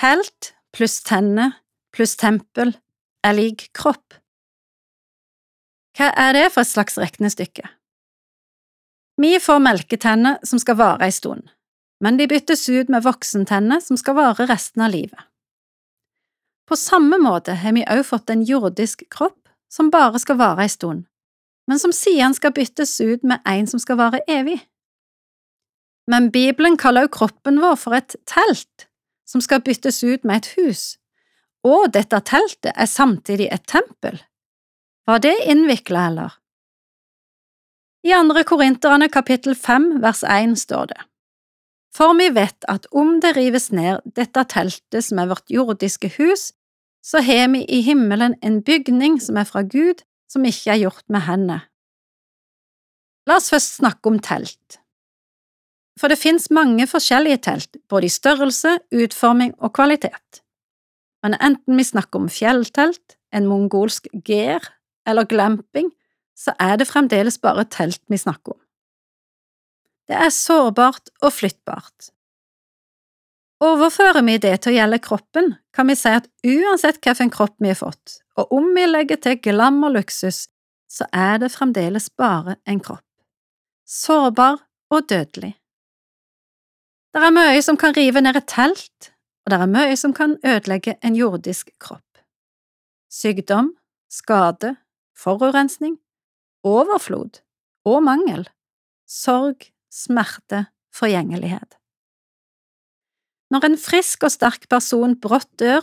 Telt 0.00 0.54
pluss 0.72 1.02
tenner 1.04 1.58
pluss 1.92 2.14
tempel 2.16 2.70
er 3.26 3.34
lik 3.36 3.66
kropp. 3.76 4.14
Hva 5.98 6.08
er 6.16 6.32
det 6.38 6.46
for 6.54 6.64
et 6.64 6.70
slags 6.70 6.96
regnestykke? 6.96 7.66
Vi 9.20 9.34
får 9.44 9.60
melketenner 9.60 10.38
som 10.48 10.62
skal 10.62 10.78
vare 10.80 11.04
ei 11.04 11.12
stund, 11.12 11.50
men 12.00 12.16
de 12.16 12.30
byttes 12.30 12.64
ut 12.72 12.88
med 12.88 13.04
voksentenner 13.04 13.84
som 13.84 14.00
skal 14.00 14.16
vare 14.16 14.48
resten 14.48 14.86
av 14.86 14.94
livet. 14.94 15.20
På 16.64 16.78
samme 16.80 17.18
måte 17.20 17.58
har 17.60 17.76
vi 17.76 17.84
også 17.84 18.08
fått 18.14 18.32
en 18.32 18.46
jordisk 18.48 19.04
kropp 19.12 19.50
som 19.68 19.92
bare 19.92 20.22
skal 20.22 20.40
vare 20.40 20.64
ei 20.64 20.72
stund, 20.72 21.04
men 21.68 21.82
som 21.82 21.92
siden 21.92 22.32
skal 22.32 22.56
byttes 22.56 22.96
ut 23.04 23.26
med 23.26 23.44
en 23.44 23.68
som 23.68 23.82
skal 23.82 24.00
vare 24.00 24.24
evig. 24.24 24.62
Men 26.08 26.32
Bibelen 26.32 26.80
kaller 26.80 27.04
også 27.04 27.18
kroppen 27.18 27.60
vår 27.60 27.76
for 27.76 28.00
et 28.00 28.16
telt, 28.24 28.88
som 29.30 29.42
skal 29.44 29.62
byttes 29.62 30.02
ut 30.02 30.26
med 30.26 30.42
et 30.42 30.50
hus, 30.58 30.82
og 31.66 31.92
dette 31.94 32.18
teltet 32.26 32.72
er 32.74 32.88
samtidig 32.90 33.46
et 33.54 33.66
tempel. 33.68 34.18
Var 35.06 35.22
det 35.22 35.36
innvikla, 35.52 36.06
eller? 36.10 36.36
I 38.06 38.14
andre 38.16 38.42
Korinterne 38.48 39.10
kapittel 39.12 39.54
fem 39.54 40.00
vers 40.02 40.22
én 40.24 40.56
står 40.56 40.92
det, 40.92 41.00
For 41.94 42.14
vi 42.16 42.30
vet 42.32 42.64
at 42.68 42.86
om 42.92 43.18
det 43.20 43.34
rives 43.36 43.70
ned 43.72 44.00
dette 44.16 44.44
teltet 44.48 45.04
som 45.04 45.18
er 45.18 45.28
vårt 45.28 45.50
jordiske 45.50 46.12
hus, 46.16 46.52
så 47.02 47.20
har 47.20 47.48
vi 47.52 47.64
i 47.64 47.80
himmelen 47.82 48.36
en 48.42 48.62
bygning 48.62 49.18
som 49.20 49.36
er 49.36 49.48
fra 49.48 49.62
Gud, 49.62 50.04
som 50.30 50.44
ikke 50.44 50.70
er 50.70 50.82
gjort 50.84 51.04
med 51.08 51.26
hendene. 51.26 51.60
La 53.28 53.36
oss 53.36 53.50
først 53.52 53.80
snakke 53.80 54.08
om 54.08 54.18
telt. 54.18 54.79
For 56.00 56.08
det 56.08 56.16
finnes 56.16 56.48
mange 56.48 56.86
forskjellige 56.88 57.42
telt, 57.44 57.76
både 57.92 58.08
i 58.08 58.12
størrelse, 58.12 58.78
utforming 58.88 59.52
og 59.60 59.74
kvalitet. 59.76 60.40
Men 61.20 61.36
enten 61.36 61.76
vi 61.76 61.84
snakker 61.84 62.22
om 62.22 62.30
fjelltelt, 62.32 63.18
en 63.36 63.46
mongolsk 63.46 64.08
ger 64.24 64.64
eller 65.06 65.28
glamping, 65.28 65.90
så 66.32 66.54
er 66.56 66.78
det 66.80 66.88
fremdeles 66.88 67.36
bare 67.42 67.66
telt 67.68 68.00
vi 68.08 68.16
snakker 68.16 68.56
om. 68.56 68.60
Det 70.08 70.16
er 70.16 70.32
sårbart 70.34 71.12
og 71.20 71.34
flyttbart. 71.36 72.08
Overfører 73.60 74.24
vi 74.24 74.38
det 74.40 74.54
til 74.62 74.72
å 74.72 74.78
gjelde 74.78 75.02
kroppen, 75.04 75.52
kan 75.76 75.90
vi 75.90 75.98
si 76.00 76.08
at 76.16 76.30
uansett 76.48 76.96
hvilken 77.04 77.30
kropp 77.34 77.58
vi 77.60 77.74
har 77.74 77.78
fått, 77.78 78.22
og 78.40 78.56
om 78.56 78.72
vi 78.72 78.88
legger 78.88 79.20
til 79.20 79.36
glam 79.44 79.82
og 79.84 79.98
luksus, 79.98 80.46
så 80.90 81.04
er 81.12 81.36
det 81.44 81.52
fremdeles 81.52 82.08
bare 82.16 82.56
en 82.64 82.80
kropp, 82.80 83.04
sårbar 83.84 84.64
og 84.90 85.06
dødelig. 85.12 85.59
Det 87.10 87.18
er 87.26 87.32
mye 87.34 87.58
som 87.66 87.74
kan 87.74 87.94
rive 87.96 88.20
ned 88.22 88.36
et 88.38 88.46
telt, 88.46 89.10
og 89.42 89.50
det 89.50 89.58
er 89.58 89.70
mye 89.72 89.96
som 89.98 90.12
kan 90.14 90.36
ødelegge 90.46 90.94
en 91.02 91.16
jordisk 91.18 91.72
kropp. 91.82 92.06
Sykdom, 93.10 93.72
skade, 94.06 94.76
forurensning, 95.18 95.98
overflod 96.62 97.40
og 97.88 98.04
mangel, 98.06 98.46
sorg, 99.10 99.66
smerte, 99.90 100.68
forgjengelighet. 100.94 101.74
Når 103.50 103.66
en 103.66 103.78
frisk 103.82 104.22
og 104.28 104.30
sterk 104.30 104.68
person 104.70 105.18
brått 105.18 105.50
dør, 105.58 105.82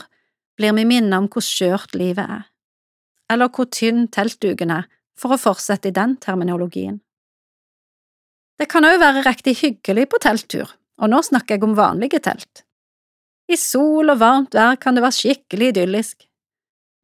blir 0.55 0.71
vi 0.79 0.87
minnet 0.87 1.17
om 1.17 1.27
hvor 1.27 1.43
skjørt 1.43 1.91
livet 1.99 2.23
er, 2.23 2.47
eller 3.27 3.51
hvor 3.51 3.67
tynn 3.67 4.07
teltduken 4.07 4.71
er, 4.71 4.87
for 5.17 5.33
å 5.33 5.41
fortsette 5.41 5.89
i 5.89 5.95
den 5.95 6.15
terminologien. 6.23 7.01
Det 8.57 8.69
kan 8.71 8.85
òg 8.87 9.01
være 9.01 9.25
riktig 9.25 9.57
hyggelig 9.59 10.07
på 10.13 10.19
telttur, 10.23 10.69
og 10.97 11.11
nå 11.11 11.21
snakker 11.25 11.57
jeg 11.57 11.65
om 11.67 11.75
vanlige 11.77 12.21
telt. 12.23 12.63
I 13.47 13.57
sol 13.59 14.11
og 14.11 14.19
varmt 14.19 14.57
vær 14.57 14.75
kan 14.81 14.97
det 14.97 15.03
være 15.05 15.17
skikkelig 15.17 15.71
idyllisk. 15.71 16.25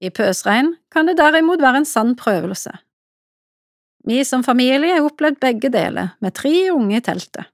I 0.04 0.12
pøsregn 0.12 0.74
kan 0.92 1.08
det 1.08 1.16
derimot 1.20 1.62
være 1.64 1.84
en 1.84 1.88
sann 1.88 2.16
prøvelse. 2.20 2.74
Vi 4.04 4.20
som 4.28 4.44
familie 4.44 4.98
har 4.98 5.06
opplevd 5.08 5.40
begge 5.40 5.70
deler, 5.72 6.18
med 6.20 6.36
tre 6.36 6.52
unge 6.74 6.98
i 6.98 7.04
teltet. 7.04 7.48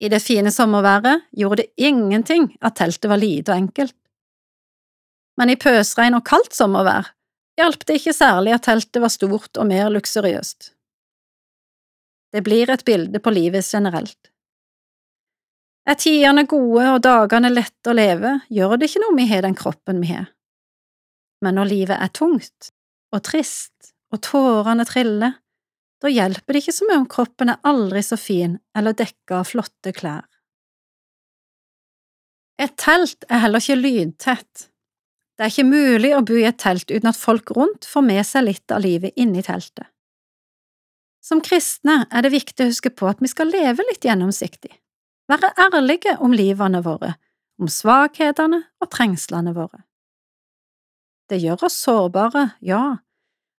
I 0.00 0.08
det 0.08 0.22
fine 0.22 0.52
sommerværet 0.54 1.26
gjorde 1.36 1.64
det 1.64 1.72
ingenting 1.76 2.52
at 2.62 2.78
teltet 2.78 3.10
var 3.10 3.20
lite 3.20 3.52
og 3.52 3.64
enkelt. 3.66 3.96
Men 5.36 5.50
i 5.50 5.58
pøsregn 5.60 6.16
og 6.16 6.24
kaldt 6.28 6.54
sommervær 6.56 7.10
hjalp 7.60 7.84
det 7.86 7.98
ikke 8.00 8.16
særlig 8.16 8.54
at 8.56 8.64
teltet 8.68 9.02
var 9.02 9.12
stort 9.12 9.58
og 9.60 9.68
mer 9.68 9.90
luksuriøst. 9.92 10.72
Det 12.30 12.42
blir 12.46 12.70
et 12.70 12.84
bilde 12.86 13.18
på 13.18 13.32
livet 13.34 13.66
generelt. 13.66 14.30
Er 15.88 15.96
tidene 15.98 16.44
gode 16.46 16.86
og 16.92 17.00
dagene 17.02 17.50
lette 17.50 17.90
å 17.90 17.96
leve, 17.96 18.36
gjør 18.52 18.76
det 18.78 18.90
ikke 18.90 19.02
noe 19.02 19.16
vi 19.16 19.26
har 19.30 19.42
den 19.46 19.56
kroppen 19.58 20.02
vi 20.02 20.12
har. 20.12 20.28
Men 21.42 21.56
når 21.56 21.70
livet 21.70 21.96
er 21.96 22.12
tungt 22.14 22.70
og 23.10 23.22
trist 23.26 23.94
og 24.12 24.20
tårene 24.26 24.84
triller, 24.86 25.38
da 26.00 26.08
hjelper 26.08 26.54
det 26.54 26.62
ikke 26.62 26.76
så 26.76 26.86
mye 26.88 27.00
om 27.02 27.08
kroppen 27.10 27.52
er 27.52 27.62
aldri 27.68 28.02
så 28.04 28.16
fin 28.20 28.58
eller 28.76 28.96
dekka 28.96 29.40
av 29.40 29.48
flotte 29.50 29.92
klær. 29.96 30.26
Et 32.60 32.72
telt 32.76 33.24
er 33.28 33.40
heller 33.42 33.62
ikke 33.62 33.80
lydtett. 33.80 34.66
Det 35.36 35.46
er 35.46 35.52
ikke 35.52 35.68
mulig 35.68 36.10
å 36.12 36.24
bo 36.28 36.36
i 36.36 36.44
et 36.48 36.58
telt 36.60 36.92
uten 36.92 37.08
at 37.08 37.16
folk 37.16 37.54
rundt 37.56 37.88
får 37.88 38.04
med 38.04 38.20
seg 38.28 38.44
litt 38.44 38.74
av 38.74 38.84
livet 38.84 39.16
inni 39.16 39.42
teltet. 39.44 39.88
Som 41.30 41.40
kristne 41.46 42.02
er 42.10 42.26
det 42.26 42.34
viktig 42.34 42.64
å 42.64 42.70
huske 42.72 42.90
på 42.90 43.06
at 43.06 43.22
vi 43.22 43.30
skal 43.30 43.52
leve 43.54 43.86
litt 43.86 44.02
gjennomsiktig 44.04 44.74
være 45.30 45.52
ærlige 45.58 46.16
om 46.18 46.34
livene 46.34 46.82
våre, 46.84 47.14
om 47.60 47.70
svakhetene 47.70 48.64
og 48.80 48.90
trengslene 48.90 49.54
våre. 49.56 49.84
Det 51.30 51.38
gjør 51.38 51.66
oss 51.68 51.78
sårbare, 51.84 52.50
ja, 52.60 52.98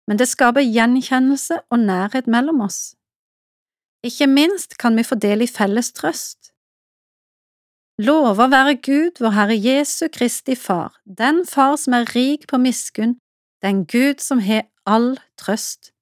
men 0.08 0.20
det 0.20 0.28
skaper 0.28 0.66
gjenkjennelse 0.66 1.62
og 1.72 1.86
nærhet 1.86 2.28
mellom 2.28 2.66
oss. 2.68 2.96
Ikke 4.04 4.28
minst 4.28 4.76
kan 4.82 4.98
vi 4.98 5.06
få 5.08 5.16
del 5.16 5.46
i 5.46 5.48
felles 5.48 5.94
trøst. 5.96 6.52
Lover 8.02 8.50
være 8.50 8.80
Gud, 8.82 9.22
vår 9.22 9.36
Herre 9.38 9.56
Jesu 9.56 10.08
Kristi 10.10 10.56
Far, 10.58 10.98
den 11.06 11.46
Far 11.46 11.78
som 11.78 11.94
er 11.94 12.10
rik 12.16 12.48
på 12.50 12.58
miskunn, 12.58 13.20
den 13.62 13.86
Gud 13.86 14.24
som 14.26 14.42
har 14.42 14.66
all 14.90 15.14
trøst. 15.38 15.94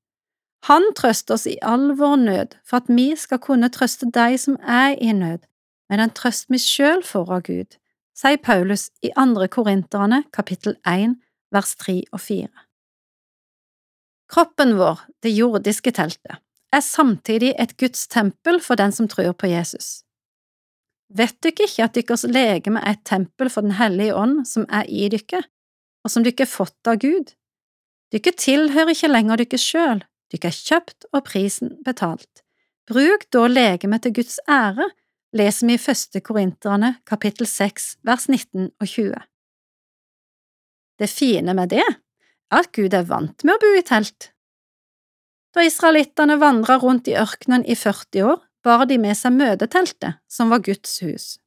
Han 0.68 0.84
trøster 0.96 1.38
oss 1.38 1.46
i 1.47 1.56
all 1.64 1.94
vår 2.00 2.16
nød 2.24 2.58
for 2.68 2.81
at 2.81 2.90
vi 2.92 3.14
skal 3.16 3.40
kunne 3.44 3.72
trøste 3.72 4.09
deg 4.14 4.36
som 4.42 4.58
er 4.59 4.97
i 5.00 5.14
nød, 5.16 5.46
med 5.90 6.02
den 6.02 6.12
trøst 6.16 6.50
vi 6.52 6.59
sjøl 6.62 7.03
får 7.06 7.31
av 7.38 7.46
Gud, 7.47 7.78
sier 8.18 8.42
Paulus 8.44 8.90
i 9.02 9.14
andre 9.16 9.48
Korinterne 9.48 10.25
kapittel 10.36 10.75
1 10.88 11.16
vers 11.56 11.75
3 11.80 12.02
og 12.12 12.22
4. 12.22 12.50
Kroppen 14.30 14.75
vår, 14.78 15.00
det 15.24 15.31
jordiske 15.34 15.92
teltet, 15.96 16.38
er 16.75 16.86
samtidig 16.86 17.56
et 17.58 17.78
Guds 17.81 18.06
tempel 18.08 18.59
for 18.62 18.78
den 18.78 18.92
som 18.94 19.08
tror 19.09 19.31
på 19.34 19.50
Jesus. 19.50 20.03
Vet 21.09 21.40
dere 21.42 21.66
ikke 21.66 21.88
at 21.88 21.96
deres 21.98 22.28
legeme 22.30 22.84
er 22.86 23.00
et 23.00 23.06
tempel 23.08 23.50
for 23.50 23.66
Den 23.66 23.80
hellige 23.80 24.14
ånd 24.14 24.44
som 24.46 24.68
er 24.69 24.86
i 24.86 25.08
dere, 25.09 25.42
og 26.06 26.14
som 26.14 26.24
dere 26.24 26.46
har 26.46 26.52
fått 26.52 26.88
av 26.88 27.00
Gud? 27.02 27.34
Dere 28.14 28.36
tilhører 28.38 28.94
ikke 28.94 29.09
lenger 29.09 29.42
dere 29.42 29.58
sjøl, 29.58 30.03
dere 30.34 30.51
er 30.51 30.56
kjøpt 30.56 31.09
og 31.13 31.25
prisen 31.28 31.78
betalt. 31.85 32.44
Bruk 32.90 33.28
da 33.34 33.45
legemet 33.50 34.06
til 34.06 34.16
Guds 34.19 34.40
ære 34.50 34.90
leser 35.38 35.69
vi 35.69 35.78
i 35.78 35.81
første 35.81 36.22
Korinterne 36.25 36.95
kapittel 37.09 37.47
6 37.47 37.95
vers 38.06 38.28
19 38.29 38.72
og 38.79 38.88
20. 38.88 39.13
Det 41.00 41.09
fine 41.09 41.53
med 41.53 41.69
det 41.74 41.83
er 41.86 41.98
at 42.51 42.71
Gud 42.74 42.94
er 42.94 43.06
vant 43.06 43.45
med 43.45 43.56
å 43.56 43.62
bo 43.62 43.74
i 43.77 43.86
telt. 43.86 44.31
Da 45.54 45.65
israelittene 45.65 46.38
vandra 46.42 46.77
rundt 46.81 47.09
i 47.09 47.18
ørkenen 47.18 47.65
i 47.65 47.77
40 47.77 48.25
år, 48.25 48.42
bar 48.65 48.86
de 48.89 48.98
med 49.01 49.15
seg 49.18 49.33
møteteltet, 49.38 50.19
som 50.27 50.50
var 50.51 50.62
Guds 50.65 51.00
hus. 51.06 51.38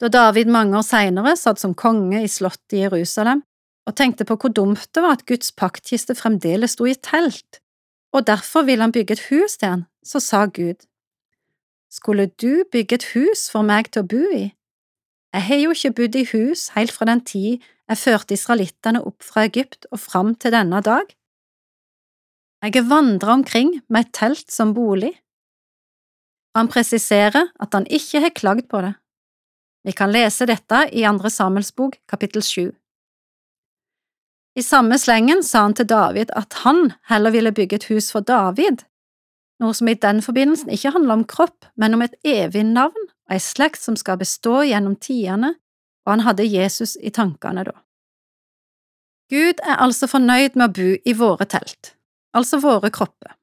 Da 0.00 0.08
David 0.10 0.48
mange 0.50 0.78
år 0.78 0.86
senere 0.86 1.36
satt 1.38 1.60
som 1.62 1.76
konge 1.78 2.22
i 2.24 2.30
slottet 2.30 2.78
i 2.78 2.82
Jerusalem 2.82 3.44
og 3.86 3.96
tenkte 3.98 4.26
på 4.28 4.36
hvor 4.38 4.52
dumt 4.54 4.88
det 4.94 5.02
var 5.02 5.18
at 5.18 5.26
Guds 5.26 5.52
paktkiste 5.52 6.14
fremdeles 6.14 6.76
sto 6.76 6.86
i 6.86 6.94
telt, 6.94 7.60
og 8.12 8.26
derfor 8.26 8.66
ville 8.68 8.84
han 8.84 8.94
bygge 8.94 9.18
et 9.18 9.26
hus 9.30 9.56
til 9.58 9.68
han, 9.68 9.84
så 10.04 10.20
sa 10.20 10.44
Gud, 10.46 10.86
skulle 11.92 12.30
du 12.40 12.64
bygge 12.72 12.94
et 12.94 13.08
hus 13.12 13.48
for 13.52 13.66
meg 13.66 13.90
til 13.92 14.04
å 14.04 14.08
bo 14.08 14.22
i? 14.32 14.44
Jeg 15.32 15.46
har 15.48 15.60
jo 15.62 15.72
ikke 15.72 15.94
bodd 15.96 16.16
i 16.20 16.28
hus 16.28 16.68
helt 16.76 16.92
fra 16.92 17.08
den 17.08 17.22
tid 17.24 17.64
jeg 17.90 18.00
førte 18.00 18.36
israelittene 18.36 19.02
opp 19.04 19.24
fra 19.24 19.46
Egypt 19.48 19.88
og 19.90 20.00
fram 20.00 20.34
til 20.36 20.54
denne 20.54 20.80
dag. 20.84 21.08
Jeg 22.62 22.76
har 22.76 22.88
vandret 22.88 23.32
omkring 23.32 23.72
med 23.88 24.06
et 24.06 24.12
telt 24.14 24.52
som 24.52 24.74
bolig. 24.76 25.12
Han 26.56 26.68
presiserer 26.68 27.48
at 27.60 27.74
han 27.74 27.88
ikke 27.88 28.20
har 28.22 28.36
klagd 28.36 28.68
på 28.70 28.82
det. 28.84 28.94
Vi 29.82 29.92
kan 29.98 30.12
lese 30.14 30.46
dette 30.46 30.84
i 30.94 31.02
Andre 31.08 31.30
Samuels 31.32 31.72
bok, 31.74 31.96
kapittel 32.08 32.44
sju. 32.44 32.70
I 34.54 34.62
samme 34.62 34.98
slengen 35.00 35.40
sa 35.42 35.64
han 35.64 35.74
til 35.74 35.88
David 35.88 36.32
at 36.36 36.60
han 36.64 36.92
heller 37.08 37.32
ville 37.32 37.54
bygge 37.56 37.80
et 37.80 37.88
hus 37.88 38.10
for 38.12 38.20
David 38.20 38.84
noe 39.62 39.74
som 39.76 39.88
i 39.88 39.98
den 39.98 40.22
forbindelsen 40.24 40.72
ikke 40.74 40.92
handler 40.96 41.20
om 41.20 41.26
kropp, 41.28 41.66
men 41.78 41.94
om 41.94 42.02
et 42.04 42.16
evig 42.26 42.64
navn 42.66 43.08
og 43.08 43.34
ei 43.36 43.40
slekt 43.42 43.82
som 43.82 43.96
skal 43.98 44.18
bestå 44.20 44.62
gjennom 44.66 44.96
tidene, 44.98 45.54
og 46.04 46.16
han 46.16 46.24
hadde 46.26 46.48
Jesus 46.48 46.96
i 46.98 47.12
tankene 47.14 47.64
da. 47.68 47.76
Gud 49.32 49.62
er 49.64 49.78
altså 49.80 50.08
fornøyd 50.10 50.58
med 50.58 50.66
å 50.66 50.74
bo 50.76 50.88
i 51.08 51.14
våre 51.16 51.46
telt, 51.48 51.94
altså 52.36 52.60
våre 52.60 52.90
kropper, 52.92 53.36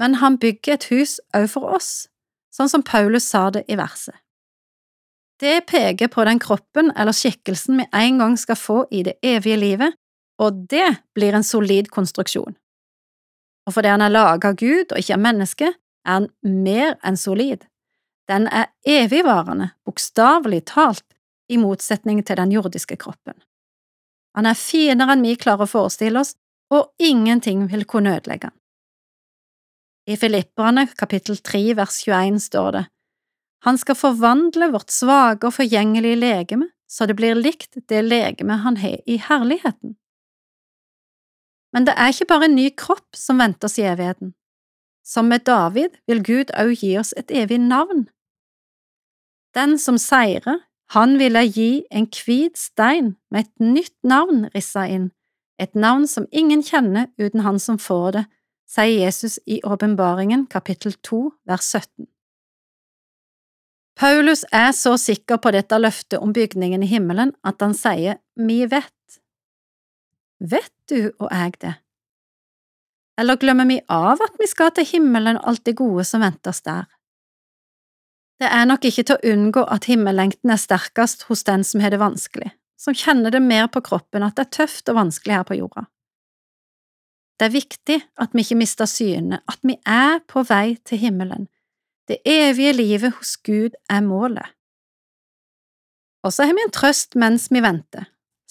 men 0.00 0.18
han 0.22 0.38
bygger 0.40 0.78
et 0.78 0.88
hus 0.92 1.18
òg 1.36 1.50
for 1.52 1.76
oss, 1.76 2.08
sånn 2.54 2.70
som 2.72 2.82
Paulus 2.82 3.28
sa 3.28 3.48
det 3.54 3.66
i 3.68 3.76
verset. 3.78 4.16
Det 5.38 5.68
peker 5.70 6.10
på 6.10 6.24
den 6.26 6.40
kroppen 6.42 6.90
eller 6.98 7.14
skikkelsen 7.14 7.78
vi 7.78 7.84
en 7.94 8.16
gang 8.18 8.34
skal 8.40 8.58
få 8.58 8.80
i 8.90 9.04
det 9.06 9.20
evige 9.22 9.60
livet, 9.60 9.94
og 10.38 10.64
det 10.70 10.88
blir 11.14 11.34
en 11.34 11.46
solid 11.46 11.90
konstruksjon. 11.94 12.56
Og 13.66 13.74
fordi 13.74 13.90
han 13.92 14.04
er 14.04 14.14
laget 14.14 14.46
av 14.48 14.56
Gud 14.58 14.92
og 14.92 15.00
ikke 15.00 15.16
av 15.16 15.24
menneske, 15.24 15.72
er 16.06 16.12
han 16.12 16.28
mer 16.42 16.94
enn 17.06 17.18
solid. 17.20 17.66
Den 18.28 18.46
er 18.48 18.70
evigvarende, 18.86 19.72
bokstavelig 19.88 20.64
talt, 20.72 21.04
i 21.48 21.56
motsetning 21.56 22.20
til 22.28 22.36
den 22.36 22.50
jordiske 22.52 22.98
kroppen. 23.00 23.32
Han 24.36 24.44
er 24.44 24.56
finere 24.58 25.14
enn 25.14 25.24
vi 25.24 25.32
klarer 25.40 25.64
å 25.64 25.70
forestille 25.70 26.20
oss, 26.20 26.34
og 26.68 26.90
ingenting 27.00 27.62
vil 27.70 27.86
kunne 27.88 28.18
ødelegge 28.18 28.50
han. 28.50 28.56
I 30.08 30.16
Filipperne 30.20 30.84
kapittel 30.96 31.40
3 31.40 31.62
vers 31.76 32.02
21 32.04 32.40
står 32.44 32.68
det, 32.76 32.84
Han 33.64 33.78
skal 33.80 33.96
forvandle 33.96 34.68
vårt 34.72 34.92
svake 34.92 35.48
og 35.48 35.56
forgjengelige 35.56 36.20
legeme 36.20 36.68
så 36.88 37.06
det 37.06 37.14
blir 37.14 37.36
likt 37.36 37.76
det 37.88 38.02
legeme 38.02 38.56
han 38.64 38.76
har 38.80 39.00
i 39.06 39.18
herligheten. 39.20 39.96
Men 41.78 41.86
det 41.86 41.94
er 41.94 42.10
ikke 42.10 42.26
bare 42.32 42.48
en 42.48 42.56
ny 42.58 42.70
kropp 42.74 43.14
som 43.14 43.38
venter 43.38 43.68
oss 43.68 43.78
i 43.78 43.84
evigheten. 43.86 44.32
Som 45.06 45.28
med 45.30 45.44
David 45.46 45.92
vil 46.10 46.24
Gud 46.26 46.50
også 46.50 46.74
gi 46.80 46.88
oss 46.98 47.12
et 47.16 47.30
evig 47.30 47.60
navn. 47.62 48.08
Den 49.54 49.76
som 49.78 49.94
seirer, 49.94 50.58
han 50.90 51.14
ville 51.20 51.44
gi 51.46 51.84
en 51.94 52.08
hvit 52.10 52.58
stein 52.58 53.12
med 53.30 53.46
et 53.46 53.62
nytt 53.62 53.94
navn 54.02 54.48
rissa 54.56 54.88
inn, 54.90 55.12
et 55.62 55.78
navn 55.78 56.08
som 56.10 56.26
ingen 56.32 56.66
kjenner 56.66 57.12
uten 57.14 57.46
han 57.46 57.62
som 57.62 57.78
får 57.78 58.10
det, 58.18 58.24
sier 58.66 58.98
Jesus 59.04 59.38
i 59.46 59.60
Åpenbaringen 59.62 60.48
kapittel 60.50 60.98
2 61.06 61.22
vers 61.46 61.62
17. 61.62 62.10
Paulus 64.02 64.42
er 64.50 64.74
så 64.74 64.96
sikker 64.98 65.38
på 65.38 65.54
dette 65.54 65.78
løftet 65.78 66.18
om 66.18 66.34
bygningen 66.34 66.82
i 66.82 66.90
himmelen 66.90 67.36
at 67.46 67.62
han 67.62 67.78
sier 67.78 68.18
mi 68.34 68.64
vet. 68.66 69.20
Vet 70.38 70.72
du 70.90 71.10
og 71.18 71.28
jeg 71.32 71.58
det? 71.60 71.74
Eller 73.18 73.36
glemmer 73.36 73.66
vi 73.66 73.80
av 73.90 74.20
at 74.22 74.38
vi 74.38 74.46
skal 74.46 74.70
til 74.74 74.86
himmelen 74.86 75.40
og 75.40 75.50
alt 75.50 75.64
det 75.66 75.74
gode 75.80 76.04
som 76.06 76.22
venter 76.22 76.54
oss 76.54 76.62
der? 76.62 76.86
Det 78.38 78.46
er 78.46 78.68
nok 78.70 78.84
ikke 78.86 79.02
til 79.02 79.16
å 79.16 79.32
unngå 79.32 79.64
at 79.66 79.88
himmellengten 79.90 80.52
er 80.54 80.60
sterkest 80.62 81.24
hos 81.26 81.42
den 81.48 81.64
som 81.66 81.82
har 81.82 81.90
det 81.90 81.98
vanskelig, 81.98 82.52
som 82.78 82.94
kjenner 82.94 83.34
det 83.34 83.42
mer 83.42 83.66
på 83.66 83.82
kroppen 83.82 84.22
at 84.22 84.36
det 84.38 84.46
er 84.46 84.52
tøft 84.60 84.92
og 84.92 85.00
vanskelig 85.00 85.40
her 85.40 85.48
på 85.48 85.58
jorda. 85.58 85.88
Det 87.38 87.48
er 87.48 87.54
viktig 87.54 87.96
at 88.22 88.34
vi 88.34 88.42
ikke 88.42 88.58
mister 88.58 88.86
synet, 88.90 89.42
at 89.50 89.58
vi 89.66 89.74
er 89.86 90.22
på 90.30 90.44
vei 90.46 90.78
til 90.86 91.02
himmelen. 91.02 91.48
Det 92.06 92.22
evige 92.26 92.72
livet 92.78 93.18
hos 93.18 93.36
Gud 93.42 93.74
er 93.90 94.06
målet. 94.06 94.46
Og 96.22 96.32
så 96.34 96.46
har 96.46 96.54
vi 96.54 96.64
en 96.66 96.74
trøst 96.74 97.18
mens 97.18 97.46
vi 97.50 97.62
venter, 97.62 98.06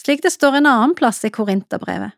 slik 0.07 0.23
det 0.23 0.31
står 0.31 0.61
en 0.61 0.69
annen 0.71 0.95
plass 0.95 1.25
i 1.27 1.31
Korinterbrevet. 1.35 2.15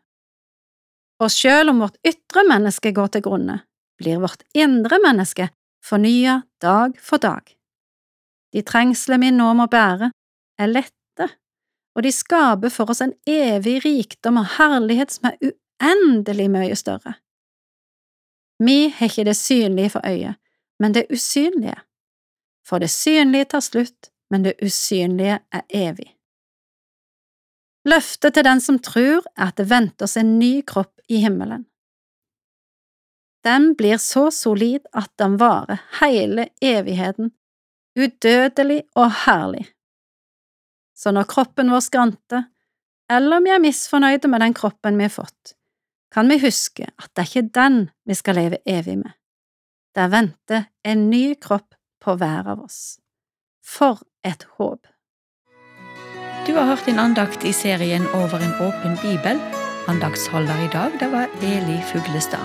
Og 1.20 1.32
selv 1.34 1.72
om 1.72 1.82
vårt 1.82 1.98
ytre 2.06 2.44
menneske 2.46 2.92
går 2.94 3.10
til 3.16 3.24
grunne, 3.24 3.56
blir 3.98 4.22
vårt 4.22 4.44
indre 4.54 5.00
menneske 5.02 5.48
fornya 5.84 6.42
dag 6.62 6.94
for 7.02 7.18
dag. 7.18 7.42
De 8.54 8.62
trengslene 8.62 9.26
vi 9.26 9.32
nå 9.34 9.48
må 9.58 9.66
bære, 9.70 10.12
er 10.60 10.70
lette, 10.70 11.26
og 11.96 12.06
de 12.06 12.12
skaper 12.14 12.70
for 12.70 12.92
oss 12.92 13.02
en 13.02 13.16
evig 13.26 13.80
rikdom 13.84 14.38
og 14.38 14.48
herlighet 14.58 15.16
som 15.16 15.32
er 15.32 15.50
uendelig 15.50 16.46
mye 16.54 16.78
større. 16.78 17.16
Vi 18.62 18.78
har 18.94 19.10
ikke 19.10 19.26
det 19.26 19.36
synlige 19.36 19.96
for 19.96 20.06
øyet, 20.06 20.38
men 20.78 20.94
det 20.94 21.08
usynlige. 21.10 21.80
For 22.66 22.78
det 22.78 22.92
synlige 22.92 23.50
tar 23.50 23.66
slutt, 23.66 24.12
men 24.30 24.46
det 24.46 24.58
usynlige 24.62 25.40
er 25.50 25.66
evig. 25.74 26.12
Løftet 27.88 28.34
til 28.36 28.44
den 28.44 28.60
som 28.60 28.78
tror, 28.78 29.24
er 29.38 29.50
at 29.50 29.56
det 29.56 29.70
venter 29.70 30.10
seg 30.10 30.26
en 30.26 30.38
ny 30.38 30.52
kropp 30.66 31.00
i 31.08 31.22
himmelen. 31.24 31.64
Den 33.44 33.72
blir 33.76 33.96
så 33.96 34.28
solid 34.34 34.84
at 34.92 35.08
den 35.20 35.38
varer 35.40 35.80
hele 36.02 36.50
evigheten 36.60 37.32
udødelig 37.98 38.82
og 38.94 39.12
herlig. 39.24 39.64
Så 40.94 41.12
når 41.16 41.28
kroppen 41.30 41.72
vår 41.72 41.80
skranter, 41.84 42.44
eller 43.10 43.40
om 43.40 43.46
vi 43.46 43.54
er 43.54 43.62
misfornøyde 43.62 44.28
med 44.28 44.44
den 44.44 44.54
kroppen 44.54 44.98
vi 45.00 45.08
har 45.08 45.14
fått, 45.14 45.54
kan 46.12 46.28
vi 46.28 46.40
huske 46.42 46.86
at 46.90 47.10
det 47.14 47.24
er 47.24 47.30
ikke 47.30 47.54
den 47.56 47.80
vi 48.06 48.16
skal 48.18 48.38
leve 48.38 48.60
evig 48.68 48.98
med. 49.00 49.12
Der 49.94 50.10
venter 50.12 50.68
en 50.84 51.08
ny 51.10 51.34
kropp 51.40 51.74
på 52.02 52.14
hver 52.18 52.46
av 52.52 52.62
oss. 52.62 53.00
For 53.64 54.02
et 54.26 54.46
håp! 54.58 54.86
Du 56.50 56.56
har 56.56 56.66
hørt 56.66 56.88
en 56.90 56.98
andakt 56.98 57.44
i 57.46 57.52
serien 57.54 58.06
Over 58.14 58.40
en 58.42 58.54
åpen 58.58 58.96
bibel. 58.98 59.38
Andaktsholder 59.88 60.64
i 60.64 60.70
dag, 60.72 60.96
det 61.00 61.06
var 61.12 61.30
Eli 61.46 61.76
Fuglestad. 61.92 62.42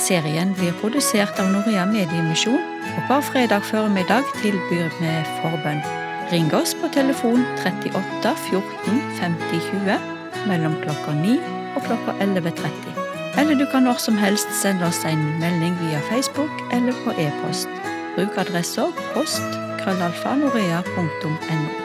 Serien 0.00 0.54
blir 0.56 0.72
produsert 0.80 1.36
av 1.42 1.50
Norea 1.52 1.84
Mediemisjon, 1.84 2.62
og 2.94 3.02
hver 3.10 3.20
fredag 3.28 3.68
formiddag 3.68 4.32
tilbyr 4.40 4.88
vi 4.96 5.12
forbønn. 5.42 5.84
Ring 6.32 6.48
oss 6.56 6.72
på 6.80 6.88
telefon 6.96 7.44
38 7.66 8.34
14 8.48 9.04
50 9.20 9.60
20 9.68 10.00
mellom 10.48 10.80
klokka 10.80 11.20
9 11.20 11.36
og 11.76 11.84
klokka 11.84 12.16
11.30. 12.24 12.96
Eller 13.36 13.60
du 13.60 13.68
kan 13.68 13.84
når 13.84 14.00
som 14.08 14.16
helst 14.24 14.56
sende 14.64 14.88
oss 14.88 15.04
en 15.04 15.28
melding 15.44 15.76
via 15.84 16.00
Facebook 16.08 16.68
eller 16.72 16.96
på 17.04 17.20
e-post. 17.20 17.68
Bruk 18.16 18.40
adressa 18.40 18.88
post 19.12 19.64
krøllalfa 19.84 20.38
norea.no. 20.40 21.83